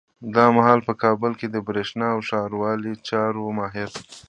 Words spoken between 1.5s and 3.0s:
برېښنا او ښاروالۍ